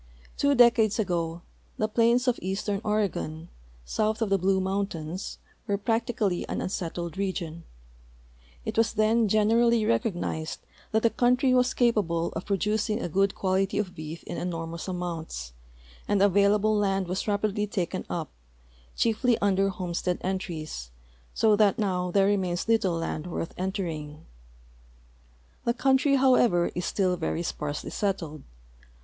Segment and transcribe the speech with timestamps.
[0.35, 1.43] Two decades ago
[1.77, 3.49] the plains of eastern Oregon,
[3.85, 7.65] soiith of the Blue mountains, were practically an unsettled region.
[8.65, 10.59] It was then generally recognized
[10.91, 14.87] that the country was capalde of pro ducing a good quality of beef in enormous
[14.87, 15.53] amounts,
[16.07, 18.31] and the available land was rapidly taken up,
[18.97, 20.89] chierty under homestead entries,
[21.35, 24.25] so that now there remains little land worth entering.
[25.63, 28.41] The country, however, is still very sparsely settled.